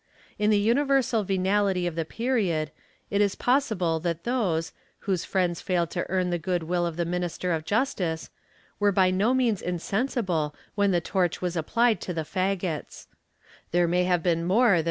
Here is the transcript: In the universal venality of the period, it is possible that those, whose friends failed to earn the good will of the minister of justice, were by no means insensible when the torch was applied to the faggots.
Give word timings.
In 0.39 0.49
the 0.49 0.57
universal 0.57 1.23
venality 1.23 1.85
of 1.85 1.93
the 1.93 2.05
period, 2.05 2.71
it 3.11 3.21
is 3.21 3.35
possible 3.35 3.99
that 3.99 4.23
those, 4.23 4.73
whose 5.01 5.23
friends 5.23 5.61
failed 5.61 5.91
to 5.91 6.07
earn 6.09 6.31
the 6.31 6.39
good 6.39 6.63
will 6.63 6.87
of 6.87 6.97
the 6.97 7.05
minister 7.05 7.51
of 7.51 7.65
justice, 7.65 8.31
were 8.79 8.91
by 8.91 9.11
no 9.11 9.35
means 9.35 9.61
insensible 9.61 10.55
when 10.73 10.89
the 10.89 11.01
torch 11.01 11.39
was 11.39 11.55
applied 11.55 12.01
to 12.01 12.15
the 12.15 12.25
faggots. 12.25 13.05